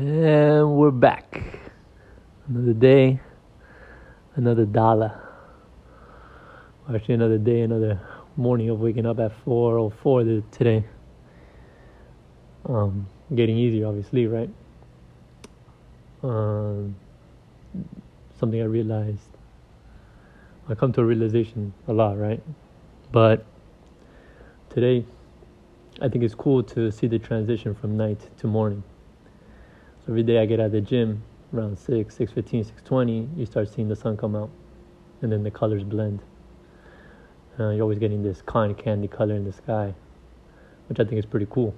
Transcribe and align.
And 0.00 0.76
we're 0.76 0.92
back. 0.92 1.42
Another 2.46 2.72
day, 2.72 3.18
another 4.36 4.64
dollar. 4.64 5.20
Actually, 6.94 7.14
another 7.14 7.36
day, 7.36 7.62
another 7.62 8.00
morning 8.36 8.70
of 8.70 8.78
waking 8.78 9.06
up 9.06 9.18
at 9.18 9.32
4.04 9.44 10.44
today. 10.52 10.84
Um, 12.68 13.08
getting 13.34 13.56
easier, 13.56 13.88
obviously, 13.88 14.28
right? 14.28 14.48
Um, 16.22 16.94
something 18.38 18.62
I 18.62 18.66
realized. 18.66 19.36
I 20.68 20.76
come 20.76 20.92
to 20.92 21.00
a 21.00 21.04
realization 21.04 21.74
a 21.88 21.92
lot, 21.92 22.16
right? 22.16 22.40
But 23.10 23.44
today, 24.70 25.04
I 26.00 26.08
think 26.08 26.22
it's 26.22 26.36
cool 26.36 26.62
to 26.62 26.92
see 26.92 27.08
the 27.08 27.18
transition 27.18 27.74
from 27.74 27.96
night 27.96 28.20
to 28.38 28.46
morning. 28.46 28.84
Every 30.08 30.22
day 30.22 30.38
I 30.38 30.46
get 30.46 30.58
out 30.58 30.66
of 30.66 30.72
the 30.72 30.80
gym 30.80 31.22
around 31.52 31.78
6, 31.78 32.16
6.15, 32.16 32.66
6.20, 32.82 33.36
you 33.36 33.44
start 33.44 33.68
seeing 33.68 33.88
the 33.88 33.96
sun 33.96 34.16
come 34.16 34.34
out. 34.34 34.48
And 35.20 35.30
then 35.30 35.42
the 35.42 35.50
colors 35.50 35.84
blend. 35.84 36.22
Uh, 37.60 37.70
you're 37.70 37.82
always 37.82 37.98
getting 37.98 38.22
this 38.22 38.40
cotton 38.40 38.74
candy 38.74 39.08
color 39.08 39.34
in 39.34 39.44
the 39.44 39.52
sky, 39.52 39.92
which 40.88 40.98
I 40.98 41.04
think 41.04 41.18
is 41.18 41.26
pretty 41.26 41.46
cool. 41.50 41.74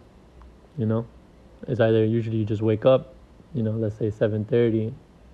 You 0.79 0.87
know? 0.87 1.07
It's 1.67 1.81
either 1.81 2.05
usually 2.05 2.37
you 2.37 2.45
just 2.45 2.63
wake 2.63 2.87
up, 2.87 3.15
you 3.53 3.65
know, 3.65 3.73
let's 3.73 3.97
say 3.99 4.11
7.30, 4.11 4.93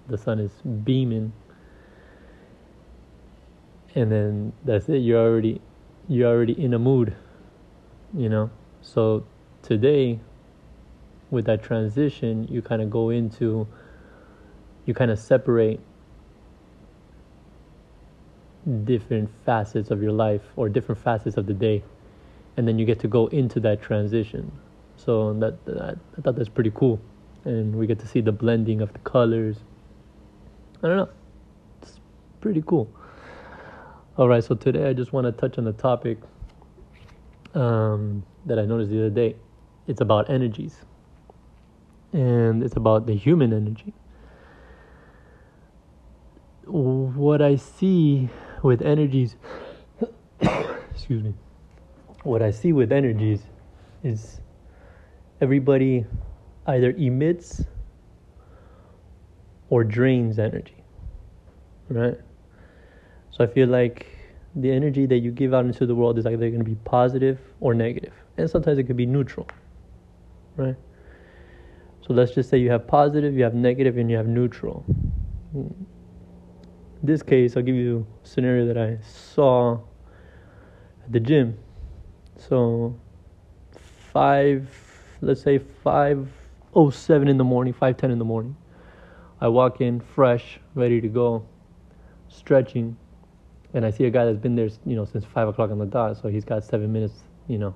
the 0.09 0.16
sun 0.16 0.38
is 0.38 0.52
beaming. 0.84 1.34
And 3.95 4.10
then 4.10 4.52
that's 4.65 4.88
it. 4.88 4.98
You're 4.98 5.20
already, 5.20 5.60
you're 6.09 6.30
already 6.30 6.52
in 6.52 6.73
a 6.73 6.78
mood, 6.78 7.15
you 8.16 8.30
know? 8.30 8.51
So 8.80 9.26
today, 9.62 10.20
with 11.30 11.45
that 11.47 11.62
transition, 11.62 12.47
you 12.48 12.62
kind 12.62 12.83
of 12.83 12.91
go 12.91 13.11
into, 13.11 13.66
you 14.85 14.95
kind 14.95 15.11
of 15.11 15.19
separate 15.19 15.80
different 18.85 19.30
facets 19.45 19.91
of 19.91 20.02
your 20.02 20.13
life 20.13 20.43
or 20.57 20.68
different 20.68 21.01
facets 21.01 21.37
of 21.37 21.46
the 21.46 21.55
day, 21.55 21.83
and 22.57 22.66
then 22.66 22.79
you 22.79 22.85
get 22.85 22.99
to 23.01 23.09
go 23.09 23.27
into 23.29 23.60
that 23.60 23.83
transition. 23.83 24.51
So 24.96 25.35
that, 25.35 25.65
that 25.66 25.99
I 26.16 26.21
thought 26.21 26.37
that's 26.37 26.49
pretty 26.49 26.73
cool, 26.74 27.01
and 27.45 27.74
we 27.77 27.87
get 27.87 27.99
to 28.01 28.07
see 28.07 28.21
the 28.21 28.33
blending 28.33 28.80
of 28.80 28.93
the 28.93 28.99
colors. 29.01 29.59
I 30.83 30.88
don't 30.88 30.96
know, 30.96 31.09
it's 31.83 32.01
pretty 32.40 32.63
cool. 32.66 32.88
All 34.16 34.29
right, 34.29 34.43
so 34.43 34.55
today 34.55 34.88
I 34.88 34.93
just 34.95 35.13
want 35.13 35.27
to 35.27 35.33
touch 35.33 35.59
on 35.59 35.65
the 35.65 35.73
topic 35.73 36.18
um, 37.55 38.24
that 38.46 38.59
I 38.59 38.65
noticed 38.65 38.90
the 38.90 38.99
other 38.99 39.11
day. 39.11 39.37
It's 39.87 40.01
about 40.01 40.30
energies, 40.30 40.77
and 42.16 42.62
it's 42.62 42.76
about 42.76 43.06
the 43.06 43.14
human 43.14 43.52
energy. 43.52 43.92
What 46.64 47.42
I 47.42 47.56
see 47.56 48.30
with 48.62 48.80
energies, 48.80 49.36
excuse 50.40 51.22
me, 51.22 51.34
what 52.22 52.40
I 52.40 52.52
see 52.52 52.72
with 52.72 52.90
energies 52.90 53.42
is 54.02 54.40
everybody 55.42 56.06
either 56.66 56.92
emits 56.92 57.62
or 59.68 59.84
drains 59.84 60.38
energy, 60.38 60.82
right? 61.90 62.18
So 63.30 63.44
I 63.44 63.46
feel 63.46 63.68
like 63.68 64.06
the 64.54 64.72
energy 64.72 65.04
that 65.04 65.19
you 65.19 65.32
give 65.32 65.53
out 65.53 65.66
into 65.66 65.84
the 65.84 65.94
world 65.94 66.19
is 66.19 66.25
either 66.25 66.48
going 66.48 66.64
to 66.64 66.64
be 66.64 66.76
positive 66.76 67.38
or 67.60 67.75
negative, 67.75 68.14
and 68.38 68.48
sometimes 68.48 68.78
it 68.78 68.84
could 68.84 68.97
be 68.97 69.04
neutral, 69.04 69.47
right? 70.56 70.76
So 72.06 72.15
let's 72.15 72.34
just 72.34 72.49
say 72.50 72.59
you 72.59 72.71
have 72.71 72.87
positive, 72.87 73.34
you 73.34 73.43
have 73.43 73.54
negative, 73.54 73.97
and 73.99 74.09
you 74.10 74.16
have 74.16 74.28
neutral. 74.28 74.84
In 75.54 75.87
this 77.03 77.22
case, 77.22 77.56
I'll 77.56 77.62
give 77.62 77.75
you 77.75 78.06
a 78.22 78.26
scenario 78.26 78.66
that 78.66 78.78
I 78.78 78.99
saw 79.03 79.81
at 81.05 81.12
the 81.12 81.19
gym. 81.19 81.59
So 82.37 82.97
five, 84.12 84.69
let's 85.21 85.43
say 85.43 85.59
five 85.59 86.28
oh 86.75 86.91
seven 86.91 87.27
in 87.27 87.39
the 87.39 87.44
morning, 87.44 87.72
five 87.72 87.97
ten 87.97 88.11
in 88.11 88.19
the 88.19 88.25
morning. 88.25 88.56
I 89.41 89.49
walk 89.49 89.81
in 89.81 90.00
fresh, 90.00 90.61
ready 90.75 91.00
to 91.00 91.09
go, 91.09 91.47
stretching 92.28 92.97
and 93.75 93.84
I 93.84 93.91
see 93.91 94.05
a 94.05 94.11
guy 94.11 94.25
that's 94.25 94.38
been 94.38 94.56
there, 94.56 94.71
you 94.87 94.97
know, 94.97 95.05
since 95.05 95.25
five 95.25 95.49
o'clock 95.49 95.71
on 95.71 95.78
the 95.78 95.84
dot, 95.84 96.17
so 96.17 96.28
he's 96.28 96.47
got 96.47 96.65
seven 96.65 96.93
minutes, 96.93 97.12
you 97.47 97.59
know, 97.59 97.75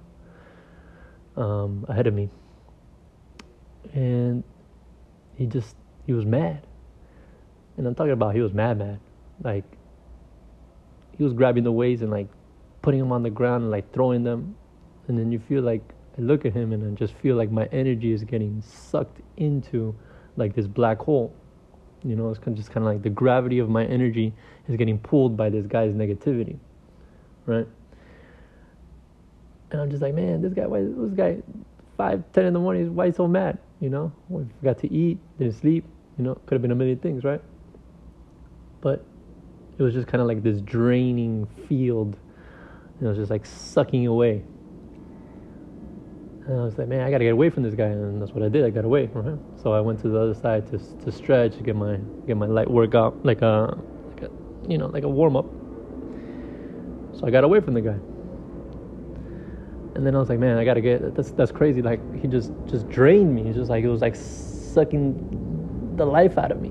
um, 1.36 1.84
ahead 1.88 2.06
of 2.06 2.14
me. 2.14 2.30
And 3.92 4.44
he 5.36 5.46
just 5.46 5.74
he 6.06 6.12
was 6.12 6.24
mad, 6.24 6.66
and 7.76 7.86
I'm 7.86 7.94
talking 7.94 8.12
about 8.12 8.34
he 8.34 8.40
was 8.40 8.52
mad, 8.52 8.78
mad, 8.78 9.00
like 9.42 9.64
he 11.16 11.24
was 11.24 11.32
grabbing 11.32 11.64
the 11.64 11.72
weights 11.72 12.02
and 12.02 12.10
like 12.10 12.28
putting 12.82 13.00
them 13.00 13.12
on 13.12 13.22
the 13.22 13.30
ground 13.30 13.62
and 13.62 13.70
like 13.70 13.92
throwing 13.92 14.22
them, 14.22 14.54
and 15.08 15.18
then 15.18 15.32
you 15.32 15.38
feel 15.38 15.62
like 15.62 15.82
I 16.18 16.22
look 16.22 16.44
at 16.44 16.52
him 16.52 16.72
and 16.72 16.92
I 16.92 16.94
just 16.94 17.14
feel 17.14 17.36
like 17.36 17.50
my 17.50 17.66
energy 17.66 18.12
is 18.12 18.24
getting 18.24 18.62
sucked 18.62 19.20
into 19.36 19.94
like 20.36 20.54
this 20.54 20.66
black 20.66 20.98
hole 20.98 21.34
you 22.04 22.16
know, 22.16 22.30
it's 22.30 22.38
kind 22.38 22.56
just 22.56 22.70
kind 22.70 22.86
of 22.86 22.92
like 22.92 23.02
the 23.02 23.10
gravity 23.10 23.58
of 23.58 23.68
my 23.68 23.84
energy 23.84 24.32
is 24.68 24.76
getting 24.76 24.98
pulled 24.98 25.36
by 25.36 25.50
this 25.50 25.66
guy's 25.66 25.92
negativity, 25.92 26.56
right? 27.46 27.66
And 29.70 29.80
I'm 29.80 29.90
just 29.90 30.02
like, 30.02 30.14
man, 30.14 30.40
this 30.42 30.54
guy, 30.54 30.66
why 30.66 30.82
this 30.82 31.14
guy, 31.14 31.38
five, 31.96 32.24
ten 32.32 32.46
in 32.46 32.54
the 32.54 32.58
morning, 32.58 32.94
why 32.94 33.10
so 33.10 33.28
mad? 33.28 33.58
You 33.80 33.88
know, 33.88 34.12
we 34.28 34.44
forgot 34.58 34.78
to 34.80 34.92
eat, 34.92 35.18
didn't 35.38 35.54
sleep. 35.54 35.84
You 36.18 36.24
know, 36.24 36.34
could 36.46 36.56
have 36.56 36.62
been 36.62 36.70
a 36.70 36.74
million 36.74 36.98
things, 36.98 37.24
right? 37.24 37.40
But 38.82 39.04
it 39.78 39.82
was 39.82 39.94
just 39.94 40.06
kind 40.06 40.20
of 40.20 40.28
like 40.28 40.42
this 40.42 40.60
draining 40.60 41.46
field. 41.66 42.16
And 42.98 43.06
it 43.06 43.08
was 43.08 43.16
just 43.16 43.30
like 43.30 43.46
sucking 43.46 44.06
away. 44.06 44.42
And 46.46 46.60
I 46.60 46.64
was 46.64 46.76
like, 46.76 46.88
man, 46.88 47.00
I 47.00 47.10
gotta 47.10 47.24
get 47.24 47.32
away 47.32 47.48
from 47.48 47.62
this 47.62 47.74
guy, 47.74 47.86
and 47.86 48.20
that's 48.20 48.32
what 48.32 48.42
I 48.42 48.48
did. 48.48 48.64
I 48.64 48.70
got 48.70 48.84
away 48.84 49.06
from 49.06 49.24
him. 49.24 49.40
So 49.62 49.72
I 49.72 49.80
went 49.80 50.00
to 50.00 50.08
the 50.08 50.18
other 50.18 50.34
side 50.34 50.66
to 50.70 50.78
to 51.04 51.12
stretch, 51.12 51.56
to 51.56 51.62
get 51.62 51.76
my 51.76 51.96
get 52.26 52.36
my 52.36 52.46
light 52.46 52.70
workout, 52.70 53.24
like 53.24 53.40
a 53.42 53.78
like 54.08 54.22
a 54.22 54.30
you 54.68 54.76
know 54.76 54.86
like 54.86 55.04
a 55.04 55.08
warm 55.08 55.36
up. 55.36 55.46
So 57.18 57.26
I 57.26 57.30
got 57.30 57.44
away 57.44 57.60
from 57.60 57.74
the 57.74 57.80
guy. 57.80 57.96
And 59.94 60.06
then 60.06 60.14
I 60.14 60.18
was 60.18 60.28
like, 60.28 60.38
man, 60.38 60.56
I 60.56 60.64
gotta 60.64 60.80
get 60.80 61.14
that's 61.14 61.32
that's 61.32 61.52
crazy. 61.52 61.82
Like 61.82 62.00
he 62.20 62.28
just 62.28 62.52
just 62.66 62.88
drained 62.88 63.34
me. 63.34 63.42
It's 63.48 63.56
just 63.56 63.70
like 63.70 63.84
it 63.84 63.88
was 63.88 64.00
like 64.00 64.14
sucking 64.14 65.94
the 65.96 66.06
life 66.06 66.38
out 66.38 66.52
of 66.52 66.60
me. 66.60 66.70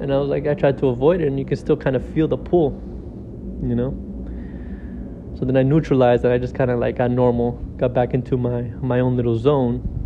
And 0.00 0.12
I 0.12 0.18
was 0.18 0.28
like, 0.28 0.46
I 0.46 0.54
tried 0.54 0.78
to 0.78 0.88
avoid 0.88 1.20
it, 1.20 1.26
and 1.28 1.38
you 1.38 1.44
can 1.44 1.56
still 1.56 1.76
kind 1.76 1.96
of 1.96 2.04
feel 2.04 2.28
the 2.28 2.36
pull, 2.36 2.72
you 3.62 3.74
know. 3.74 3.92
So 5.38 5.46
then 5.46 5.56
I 5.56 5.62
neutralized 5.62 6.24
and 6.24 6.32
I 6.32 6.38
just 6.38 6.54
kind 6.54 6.70
of 6.70 6.78
like 6.78 6.96
got 6.96 7.10
normal, 7.10 7.52
got 7.78 7.94
back 7.94 8.12
into 8.12 8.36
my 8.36 8.62
my 8.82 9.00
own 9.00 9.16
little 9.16 9.38
zone. 9.38 9.96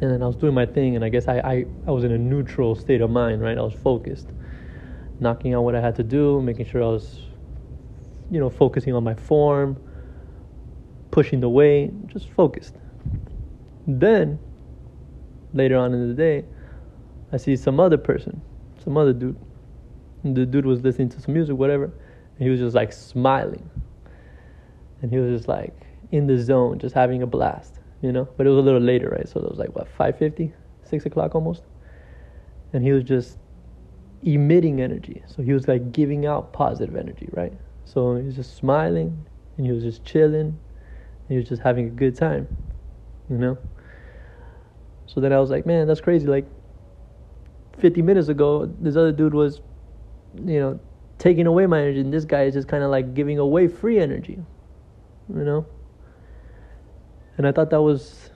And 0.00 0.10
then 0.10 0.22
I 0.22 0.26
was 0.26 0.36
doing 0.36 0.54
my 0.54 0.64
thing, 0.64 0.96
and 0.96 1.04
I 1.04 1.10
guess 1.10 1.28
I, 1.28 1.38
I, 1.40 1.66
I 1.86 1.90
was 1.90 2.04
in 2.04 2.12
a 2.12 2.16
neutral 2.16 2.74
state 2.74 3.02
of 3.02 3.10
mind, 3.10 3.42
right? 3.42 3.58
I 3.58 3.60
was 3.60 3.74
focused, 3.74 4.28
knocking 5.18 5.52
out 5.52 5.62
what 5.62 5.74
I 5.74 5.80
had 5.82 5.94
to 5.96 6.02
do, 6.02 6.40
making 6.40 6.64
sure 6.64 6.82
I 6.82 6.86
was, 6.86 7.20
you 8.30 8.40
know, 8.40 8.48
focusing 8.48 8.94
on 8.94 9.04
my 9.04 9.12
form, 9.12 9.76
pushing 11.10 11.40
the 11.40 11.48
weight, 11.48 11.90
just 12.08 12.28
focused. 12.30 12.74
Then, 13.86 14.38
later 15.52 15.76
on 15.76 15.92
in 15.92 16.08
the 16.08 16.14
day, 16.14 16.44
I 17.32 17.36
see 17.36 17.56
some 17.56 17.80
other 17.80 17.98
person, 17.98 18.42
some 18.82 18.96
other 18.96 19.12
dude. 19.12 19.38
And 20.22 20.36
the 20.36 20.44
dude 20.46 20.66
was 20.66 20.82
listening 20.82 21.08
to 21.10 21.20
some 21.20 21.34
music, 21.34 21.56
whatever, 21.56 21.84
and 21.84 22.38
he 22.38 22.50
was 22.50 22.60
just 22.60 22.74
like 22.74 22.92
smiling 22.92 23.70
and 25.02 25.10
he 25.10 25.18
was 25.18 25.36
just 25.36 25.48
like 25.48 25.74
in 26.10 26.26
the 26.26 26.38
zone, 26.38 26.78
just 26.78 26.94
having 26.94 27.22
a 27.22 27.26
blast, 27.26 27.80
you 28.02 28.12
know. 28.12 28.28
But 28.36 28.46
it 28.46 28.50
was 28.50 28.58
a 28.58 28.62
little 28.62 28.80
later, 28.80 29.08
right? 29.08 29.28
So 29.28 29.40
it 29.40 29.48
was 29.48 29.58
like 29.58 29.74
what 29.74 29.88
5:50, 29.96 30.52
6 30.84 31.06
o'clock 31.06 31.34
almost, 31.34 31.62
and 32.72 32.82
he 32.82 32.92
was 32.92 33.04
just 33.04 33.38
emitting 34.22 34.80
energy. 34.80 35.22
So 35.26 35.42
he 35.42 35.52
was 35.52 35.68
like 35.68 35.92
giving 35.92 36.26
out 36.26 36.52
positive 36.52 36.96
energy, 36.96 37.28
right? 37.32 37.52
So 37.84 38.16
he 38.16 38.26
was 38.26 38.36
just 38.36 38.56
smiling, 38.56 39.26
and 39.56 39.66
he 39.66 39.72
was 39.72 39.82
just 39.82 40.04
chilling, 40.04 40.58
he 41.30 41.36
was 41.36 41.48
just 41.48 41.62
having 41.62 41.86
a 41.86 41.90
good 41.90 42.16
time, 42.16 42.46
you 43.30 43.38
know. 43.38 43.56
So 45.06 45.20
then 45.20 45.32
I 45.32 45.40
was 45.40 45.50
like, 45.50 45.64
man, 45.64 45.86
that's 45.86 46.00
crazy. 46.00 46.26
Like 46.26 46.46
50 47.78 48.02
minutes 48.02 48.28
ago, 48.28 48.66
this 48.66 48.96
other 48.96 49.12
dude 49.12 49.34
was, 49.34 49.60
you 50.34 50.60
know, 50.60 50.80
taking 51.18 51.46
away 51.46 51.66
my 51.66 51.80
energy, 51.80 52.00
and 52.00 52.12
this 52.12 52.24
guy 52.24 52.42
is 52.42 52.54
just 52.54 52.68
kind 52.68 52.82
of 52.84 52.90
like 52.90 53.14
giving 53.14 53.38
away 53.38 53.68
free 53.68 53.98
energy 53.98 54.38
you 55.34 55.44
know. 55.44 55.66
And 57.36 57.46
I 57.46 57.52
thought 57.52 57.70
that 57.70 57.80
was 57.80 58.30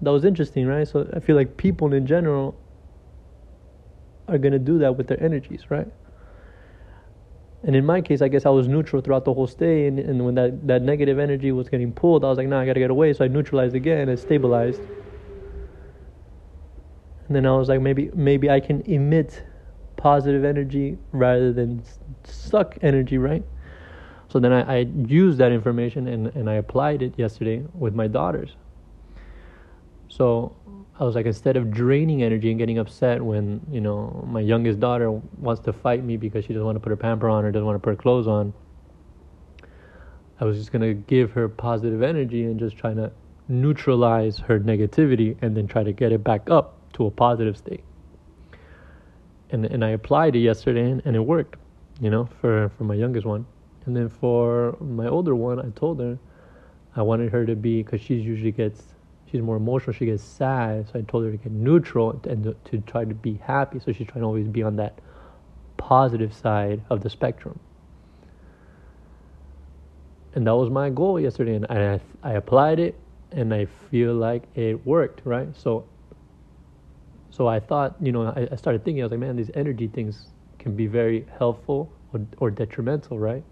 that 0.00 0.10
was 0.10 0.24
interesting, 0.24 0.66
right? 0.66 0.86
So 0.86 1.08
I 1.14 1.20
feel 1.20 1.36
like 1.36 1.56
people 1.56 1.92
in 1.92 2.06
general 2.06 2.58
are 4.26 4.38
gonna 4.38 4.58
do 4.58 4.78
that 4.78 4.96
with 4.96 5.08
their 5.08 5.22
energies, 5.22 5.70
right? 5.70 5.88
And 7.64 7.74
in 7.74 7.84
my 7.84 8.00
case, 8.00 8.22
I 8.22 8.28
guess 8.28 8.46
I 8.46 8.50
was 8.50 8.68
neutral 8.68 9.02
throughout 9.02 9.24
the 9.24 9.34
whole 9.34 9.48
stay, 9.48 9.86
and, 9.88 9.98
and 9.98 10.24
when 10.24 10.36
that, 10.36 10.66
that 10.68 10.82
negative 10.82 11.18
energy 11.18 11.50
was 11.50 11.68
getting 11.68 11.92
pulled, 11.92 12.24
I 12.24 12.28
was 12.28 12.38
like, 12.38 12.46
nah, 12.46 12.60
I 12.60 12.66
gotta 12.66 12.80
get 12.80 12.90
away. 12.90 13.12
So 13.12 13.24
I 13.24 13.28
neutralized 13.28 13.74
again 13.74 14.08
and 14.08 14.18
stabilized. 14.18 14.80
and 17.28 17.36
then 17.36 17.46
I 17.46 17.56
was 17.56 17.68
like, 17.68 17.80
maybe 17.80 18.10
maybe 18.14 18.50
I 18.50 18.58
can 18.60 18.80
emit 18.82 19.44
positive 19.96 20.44
energy 20.44 20.98
rather 21.12 21.52
than 21.52 21.82
suck 22.24 22.78
energy, 22.82 23.18
right? 23.18 23.44
So 24.28 24.38
then 24.38 24.52
I, 24.52 24.76
I 24.76 24.78
used 24.78 25.38
that 25.38 25.52
information 25.52 26.06
and, 26.08 26.28
and 26.28 26.48
I 26.48 26.54
applied 26.54 27.02
it 27.02 27.18
yesterday 27.18 27.64
with 27.74 27.94
my 27.94 28.06
daughters. 28.06 28.56
So 30.08 30.56
I 30.98 31.04
was 31.04 31.14
like, 31.14 31.26
instead 31.26 31.56
of 31.56 31.70
draining 31.70 32.22
energy 32.22 32.50
and 32.50 32.58
getting 32.58 32.78
upset 32.78 33.22
when, 33.22 33.60
you 33.70 33.80
know, 33.80 34.26
my 34.28 34.40
youngest 34.40 34.80
daughter 34.80 35.10
wants 35.10 35.60
to 35.62 35.72
fight 35.72 36.02
me 36.02 36.16
because 36.16 36.44
she 36.44 36.52
doesn't 36.52 36.64
want 36.64 36.76
to 36.76 36.80
put 36.80 36.90
her 36.90 36.96
pamper 36.96 37.28
on 37.28 37.44
or 37.44 37.52
doesn't 37.52 37.66
want 37.66 37.76
to 37.76 37.80
put 37.80 37.90
her 37.90 37.96
clothes 37.96 38.26
on, 38.26 38.52
I 40.40 40.44
was 40.44 40.58
just 40.58 40.72
to 40.72 40.94
give 40.94 41.32
her 41.32 41.48
positive 41.48 42.02
energy 42.02 42.44
and 42.44 42.58
just 42.58 42.76
trying 42.76 42.96
to 42.96 43.12
neutralize 43.48 44.38
her 44.38 44.60
negativity 44.60 45.36
and 45.42 45.56
then 45.56 45.66
try 45.66 45.82
to 45.82 45.92
get 45.92 46.12
it 46.12 46.22
back 46.22 46.50
up 46.50 46.76
to 46.94 47.06
a 47.06 47.10
positive 47.10 47.56
state. 47.56 47.82
And, 49.50 49.64
and 49.64 49.84
I 49.84 49.90
applied 49.90 50.36
it 50.36 50.40
yesterday 50.40 50.90
and, 50.90 51.02
and 51.04 51.16
it 51.16 51.20
worked, 51.20 51.56
you 52.00 52.10
know, 52.10 52.28
for, 52.40 52.70
for 52.76 52.84
my 52.84 52.94
youngest 52.94 53.26
one. 53.26 53.46
And 53.86 53.96
then 53.96 54.08
for 54.08 54.76
my 54.80 55.06
older 55.06 55.34
one, 55.34 55.58
I 55.58 55.70
told 55.70 56.00
her 56.00 56.18
I 56.94 57.02
wanted 57.02 57.32
her 57.32 57.46
to 57.46 57.56
be, 57.56 57.82
because 57.82 58.00
she 58.00 58.14
usually 58.14 58.52
gets, 58.52 58.82
she's 59.30 59.42
more 59.42 59.56
emotional, 59.56 59.92
she 59.92 60.06
gets 60.06 60.22
sad. 60.22 60.88
So 60.88 60.98
I 60.98 61.02
told 61.02 61.24
her 61.24 61.30
to 61.30 61.36
get 61.36 61.52
neutral 61.52 62.20
and 62.24 62.44
to, 62.44 62.56
to 62.70 62.78
try 62.78 63.04
to 63.04 63.14
be 63.14 63.34
happy. 63.34 63.80
So 63.80 63.92
she's 63.92 64.06
trying 64.06 64.20
to 64.20 64.26
always 64.26 64.48
be 64.48 64.62
on 64.62 64.76
that 64.76 64.98
positive 65.76 66.34
side 66.34 66.82
of 66.90 67.02
the 67.02 67.10
spectrum. 67.10 67.58
And 70.34 70.46
that 70.46 70.54
was 70.54 70.70
my 70.70 70.90
goal 70.90 71.18
yesterday. 71.18 71.54
And 71.54 71.66
I, 71.66 72.00
I 72.22 72.32
applied 72.32 72.78
it 72.80 72.98
and 73.32 73.52
I 73.52 73.66
feel 73.90 74.14
like 74.14 74.44
it 74.54 74.86
worked, 74.86 75.22
right? 75.24 75.48
So, 75.56 75.86
so 77.30 77.46
I 77.46 77.60
thought, 77.60 77.96
you 78.00 78.12
know, 78.12 78.26
I, 78.26 78.48
I 78.52 78.56
started 78.56 78.84
thinking, 78.84 79.02
I 79.02 79.04
was 79.04 79.12
like, 79.12 79.20
man, 79.20 79.36
these 79.36 79.50
energy 79.54 79.88
things 79.88 80.28
can 80.58 80.74
be 80.74 80.86
very 80.86 81.26
helpful 81.38 81.92
or, 82.12 82.20
or 82.38 82.50
detrimental, 82.50 83.18
right? 83.18 83.44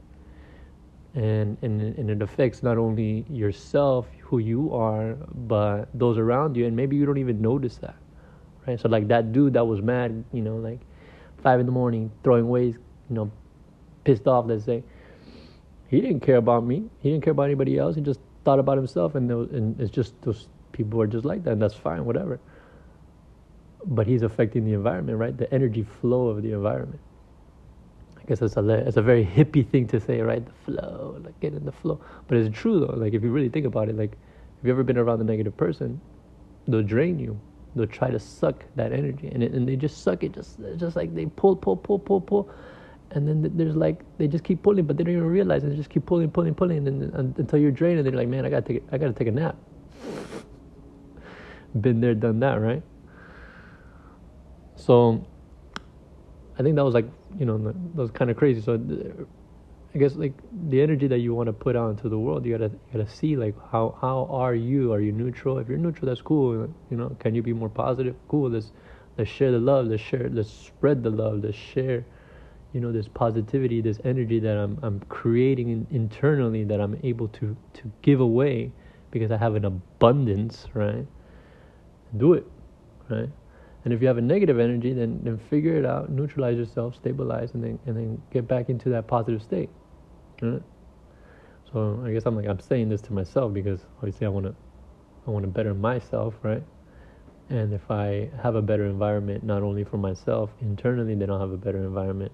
And, 1.16 1.56
and 1.62 1.80
and 1.80 2.10
it 2.10 2.20
affects 2.22 2.62
not 2.62 2.76
only 2.76 3.24
yourself, 3.30 4.06
who 4.20 4.38
you 4.38 4.74
are, 4.74 5.14
but 5.48 5.86
those 5.94 6.18
around 6.18 6.56
you, 6.56 6.66
and 6.66 6.76
maybe 6.76 6.94
you 6.94 7.06
don't 7.06 7.16
even 7.18 7.40
notice 7.40 7.78
that, 7.78 7.96
right? 8.66 8.78
So 8.78 8.88
like 8.88 9.08
that 9.08 9.32
dude 9.32 9.54
that 9.54 9.64
was 9.66 9.80
mad, 9.80 10.24
you 10.32 10.42
know, 10.42 10.56
like 10.56 10.80
five 11.42 11.58
in 11.58 11.66
the 11.66 11.72
morning, 11.72 12.12
throwing 12.22 12.48
ways, 12.48 12.74
you 13.08 13.16
know, 13.16 13.30
pissed 14.04 14.28
off. 14.28 14.46
Let's 14.46 14.64
say 14.64 14.84
he 15.88 16.02
didn't 16.02 16.20
care 16.20 16.36
about 16.36 16.64
me. 16.64 16.84
He 17.00 17.10
didn't 17.10 17.24
care 17.24 17.32
about 17.32 17.44
anybody 17.44 17.78
else. 17.78 17.96
He 17.96 18.02
just 18.02 18.20
thought 18.44 18.58
about 18.58 18.76
himself, 18.76 19.14
and 19.14 19.34
was, 19.34 19.50
and 19.52 19.80
it's 19.80 19.90
just 19.90 20.20
those 20.20 20.48
people 20.72 21.00
are 21.00 21.06
just 21.06 21.24
like 21.24 21.44
that, 21.44 21.52
and 21.52 21.62
that's 21.62 21.74
fine, 21.74 22.04
whatever. 22.04 22.38
But 23.86 24.06
he's 24.06 24.22
affecting 24.22 24.66
the 24.66 24.74
environment, 24.74 25.16
right? 25.16 25.36
The 25.36 25.52
energy 25.54 25.82
flow 25.82 26.28
of 26.28 26.42
the 26.42 26.52
environment. 26.52 27.00
Guess 28.26 28.42
it's 28.42 28.56
a 28.56 28.68
it's 28.68 28.96
a 28.96 29.02
very 29.02 29.24
hippie 29.24 29.68
thing 29.68 29.86
to 29.88 30.00
say, 30.00 30.20
right? 30.20 30.44
The 30.44 30.52
flow, 30.64 31.20
like 31.24 31.38
get 31.40 31.52
in 31.54 31.64
the 31.64 31.72
flow. 31.72 32.00
But 32.26 32.38
it's 32.38 32.56
true 32.58 32.80
though. 32.80 32.94
Like 32.96 33.14
if 33.14 33.22
you 33.22 33.30
really 33.30 33.48
think 33.48 33.66
about 33.66 33.88
it, 33.88 33.96
like 33.96 34.12
if 34.58 34.64
you 34.64 34.70
ever 34.70 34.82
been 34.82 34.98
around 34.98 35.20
a 35.20 35.24
negative 35.24 35.56
person, 35.56 36.00
they'll 36.66 36.82
drain 36.82 37.18
you. 37.18 37.38
They'll 37.76 37.86
try 37.86 38.10
to 38.10 38.18
suck 38.18 38.64
that 38.74 38.92
energy, 38.92 39.28
and 39.28 39.42
it, 39.42 39.52
and 39.52 39.68
they 39.68 39.76
just 39.76 40.02
suck 40.02 40.24
it, 40.24 40.32
just 40.32 40.58
just 40.76 40.96
like 40.96 41.14
they 41.14 41.26
pull, 41.26 41.54
pull, 41.54 41.76
pull, 41.76 41.98
pull, 41.98 42.20
pull, 42.20 42.50
and 43.12 43.28
then 43.28 43.52
there's 43.54 43.76
like 43.76 44.00
they 44.18 44.26
just 44.26 44.42
keep 44.44 44.62
pulling, 44.62 44.86
but 44.86 44.96
they 44.96 45.04
don't 45.04 45.12
even 45.12 45.26
realize 45.26 45.62
it. 45.62 45.68
They 45.68 45.76
just 45.76 45.90
keep 45.90 46.06
pulling, 46.06 46.30
pulling, 46.30 46.54
pulling, 46.54 46.78
and 46.78 46.86
then 46.86 47.34
until 47.36 47.58
you're 47.60 47.70
drained, 47.70 47.98
and 47.98 48.06
they're 48.06 48.14
like, 48.14 48.28
man, 48.28 48.44
I 48.44 48.48
gotta 48.48 48.66
take 48.66 48.82
I 48.90 48.98
gotta 48.98 49.12
take 49.12 49.28
a 49.28 49.32
nap. 49.32 49.56
Been 51.80 52.00
there, 52.00 52.14
done 52.14 52.40
that, 52.40 52.60
right? 52.60 52.82
So 54.74 55.26
I 56.58 56.62
think 56.62 56.76
that 56.76 56.84
was 56.84 56.94
like 56.94 57.06
you 57.38 57.46
know 57.46 57.58
that 57.58 57.74
was 57.94 58.10
kind 58.10 58.30
of 58.30 58.36
crazy. 58.36 58.60
So 58.60 58.80
I 59.94 59.98
guess 59.98 60.14
like 60.14 60.34
the 60.68 60.82
energy 60.82 61.06
that 61.06 61.20
you 61.20 61.34
want 61.34 61.46
to 61.46 61.52
put 61.52 61.74
out 61.74 61.90
into 61.90 62.08
the 62.08 62.18
world, 62.18 62.44
you 62.44 62.52
gotta 62.52 62.70
you 62.70 62.98
gotta 62.98 63.08
see 63.08 63.36
like 63.36 63.54
how 63.70 63.96
how 64.00 64.26
are 64.30 64.54
you? 64.54 64.92
Are 64.92 65.00
you 65.00 65.12
neutral? 65.12 65.58
If 65.58 65.68
you're 65.68 65.78
neutral, 65.78 66.06
that's 66.06 66.20
cool. 66.20 66.68
You 66.90 66.96
know, 66.96 67.16
can 67.18 67.34
you 67.34 67.42
be 67.42 67.52
more 67.52 67.68
positive? 67.68 68.14
Cool. 68.28 68.50
Let's 68.50 68.72
let's 69.16 69.30
share 69.30 69.52
the 69.52 69.58
love. 69.58 69.86
Let's 69.86 70.02
share. 70.02 70.28
Let's 70.30 70.50
spread 70.50 71.02
the 71.02 71.10
love. 71.10 71.42
Let's 71.42 71.56
share. 71.56 72.04
You 72.72 72.80
know, 72.80 72.92
this 72.92 73.08
positivity, 73.08 73.80
this 73.80 73.98
energy 74.04 74.38
that 74.40 74.58
I'm 74.58 74.78
I'm 74.82 75.00
creating 75.08 75.70
in, 75.70 75.86
internally 75.90 76.64
that 76.64 76.80
I'm 76.80 76.98
able 77.02 77.28
to 77.28 77.56
to 77.74 77.92
give 78.02 78.20
away 78.20 78.72
because 79.10 79.30
I 79.30 79.38
have 79.38 79.54
an 79.54 79.64
abundance, 79.64 80.66
right? 80.74 81.06
Do 82.16 82.34
it, 82.34 82.46
right? 83.08 83.30
And 83.86 83.94
if 83.94 84.02
you 84.02 84.08
have 84.08 84.18
a 84.18 84.20
negative 84.20 84.58
energy, 84.58 84.92
then 84.92 85.20
then 85.22 85.38
figure 85.38 85.76
it 85.76 85.86
out, 85.86 86.10
neutralize 86.10 86.58
yourself, 86.58 86.96
stabilize, 86.96 87.54
and 87.54 87.62
then 87.62 87.78
and 87.86 87.96
then 87.96 88.20
get 88.32 88.48
back 88.48 88.68
into 88.68 88.88
that 88.88 89.06
positive 89.06 89.40
state. 89.40 89.70
Right? 90.42 90.60
So 91.72 92.02
I 92.04 92.12
guess 92.12 92.26
I'm 92.26 92.34
like 92.34 92.48
I'm 92.48 92.58
saying 92.58 92.88
this 92.88 93.00
to 93.02 93.12
myself 93.12 93.54
because 93.54 93.86
obviously 93.98 94.26
I 94.26 94.30
want 94.30 94.46
to 94.46 94.56
I 95.24 95.30
want 95.30 95.44
to 95.44 95.48
better 95.48 95.72
myself, 95.72 96.34
right? 96.42 96.64
And 97.48 97.72
if 97.72 97.88
I 97.88 98.28
have 98.42 98.56
a 98.56 98.60
better 98.60 98.86
environment, 98.86 99.44
not 99.44 99.62
only 99.62 99.84
for 99.84 99.98
myself 99.98 100.50
internally, 100.60 101.14
then 101.14 101.30
I'll 101.30 101.38
have 101.38 101.52
a 101.52 101.56
better 101.56 101.78
environment 101.78 102.32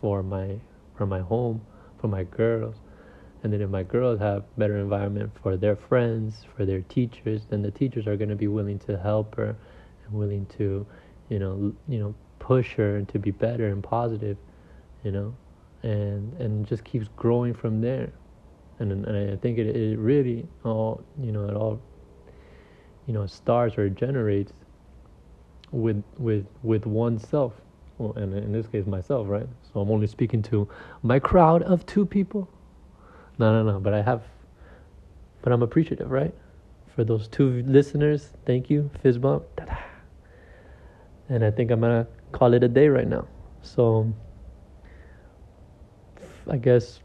for 0.00 0.22
my 0.22 0.60
for 0.94 1.04
my 1.04 1.18
home, 1.18 1.62
for 2.00 2.06
my 2.06 2.22
girls. 2.22 2.76
And 3.42 3.52
then 3.52 3.60
if 3.60 3.70
my 3.70 3.82
girls 3.82 4.20
have 4.20 4.44
better 4.56 4.78
environment 4.78 5.32
for 5.42 5.56
their 5.56 5.74
friends, 5.74 6.46
for 6.56 6.64
their 6.64 6.82
teachers, 6.82 7.42
then 7.50 7.62
the 7.62 7.72
teachers 7.72 8.06
are 8.06 8.16
going 8.16 8.30
to 8.30 8.36
be 8.36 8.46
willing 8.46 8.78
to 8.86 8.96
help 8.96 9.34
her 9.34 9.56
willing 10.12 10.46
to, 10.58 10.86
you 11.28 11.38
know, 11.38 11.72
you 11.88 11.98
know, 11.98 12.14
push 12.38 12.74
her 12.74 13.02
to 13.02 13.18
be 13.18 13.30
better 13.30 13.68
and 13.68 13.82
positive, 13.82 14.36
you 15.04 15.12
know, 15.12 15.34
and 15.82 16.32
and 16.40 16.66
just 16.66 16.84
keeps 16.84 17.08
growing 17.16 17.54
from 17.54 17.80
there. 17.80 18.12
And 18.78 18.92
and 18.92 19.32
I 19.32 19.36
think 19.36 19.58
it 19.58 19.76
it 19.76 19.98
really 19.98 20.46
all 20.64 21.04
you 21.20 21.32
know 21.32 21.46
it 21.46 21.54
all 21.54 21.80
you 23.06 23.14
know 23.14 23.26
starts 23.26 23.78
or 23.78 23.88
generates 23.88 24.52
with 25.70 26.02
with 26.18 26.46
with 26.62 26.86
oneself. 26.86 27.54
Well, 27.98 28.12
and 28.16 28.34
in 28.34 28.52
this 28.52 28.66
case 28.66 28.86
myself, 28.86 29.28
right? 29.28 29.46
So 29.72 29.80
I'm 29.80 29.90
only 29.90 30.06
speaking 30.06 30.42
to 30.44 30.68
my 31.02 31.18
crowd 31.18 31.62
of 31.62 31.86
two 31.86 32.06
people. 32.06 32.48
No, 33.38 33.62
no, 33.62 33.72
no. 33.72 33.80
But 33.80 33.94
I 33.94 34.02
have, 34.02 34.22
but 35.42 35.52
I'm 35.52 35.62
appreciative, 35.62 36.10
right? 36.10 36.34
For 36.94 37.04
those 37.04 37.28
two 37.28 37.62
listeners, 37.66 38.30
thank 38.44 38.68
you. 38.68 38.90
Fist 39.02 39.20
bump. 39.20 39.44
Ta-da 39.56 39.91
and 41.32 41.42
I 41.42 41.50
think 41.50 41.70
I'm 41.70 41.80
gonna 41.80 42.06
call 42.32 42.52
it 42.52 42.62
a 42.62 42.68
day 42.68 42.88
right 42.88 43.08
now. 43.08 43.26
So 43.62 44.12
I 46.48 46.58
guess 46.58 47.00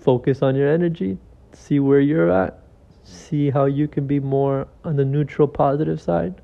focus 0.00 0.42
on 0.42 0.56
your 0.56 0.68
energy, 0.68 1.16
see 1.52 1.78
where 1.78 2.00
you're 2.00 2.30
at, 2.30 2.58
see 3.04 3.50
how 3.50 3.66
you 3.66 3.86
can 3.86 4.06
be 4.06 4.18
more 4.18 4.66
on 4.84 4.96
the 4.96 5.04
neutral 5.04 5.46
positive 5.46 6.00
side, 6.00 6.42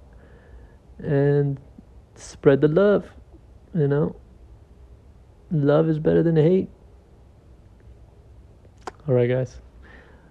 and 0.98 1.58
spread 2.14 2.60
the 2.60 2.68
love. 2.68 3.10
You 3.74 3.88
know, 3.88 4.14
love 5.50 5.88
is 5.88 5.98
better 5.98 6.22
than 6.22 6.36
hate. 6.36 6.68
All 9.08 9.14
right, 9.14 9.28
guys. 9.28 9.60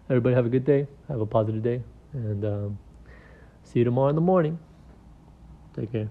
Everybody 0.10 0.36
have 0.36 0.46
a 0.46 0.50
good 0.50 0.64
day. 0.64 0.88
Have 1.10 1.20
a 1.20 1.26
positive 1.26 1.64
day, 1.64 1.84
and 2.14 2.46
um, 2.46 2.80
see 3.64 3.80
you 3.80 3.86
tomorrow 3.86 4.10
in 4.10 4.16
the 4.16 4.22
morning. 4.22 4.58
Take 5.76 5.92
care. 5.92 6.10